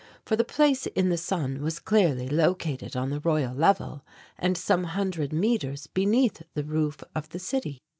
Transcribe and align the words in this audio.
For 0.25 0.35
the 0.35 0.43
Place 0.43 0.87
in 0.87 1.09
the 1.09 1.15
Sun 1.15 1.61
was 1.61 1.77
clearly 1.77 2.27
located 2.27 2.95
on 2.95 3.11
the 3.11 3.19
Royal 3.19 3.53
Level 3.53 4.03
and 4.39 4.57
some 4.57 4.85
hundred 4.85 5.31
metres 5.31 5.85
beneath 5.85 6.41
the 6.55 6.63
roof 6.63 7.03
of 7.13 7.29
the 7.29 7.37
city. 7.37 7.83